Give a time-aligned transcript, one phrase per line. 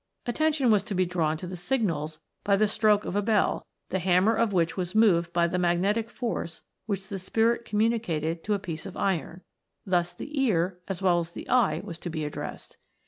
[0.25, 3.99] Attention was to be drawn to the signals by the stroke of a bell, the
[3.99, 8.55] hammer of which was moved by the mag netic force which the Spirit communicated to
[8.55, 9.41] a piece of iron;
[9.85, 12.77] thus the ear as well as the eye was to be addressed.